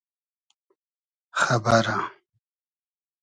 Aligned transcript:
خئبئرۂ 1.39 1.97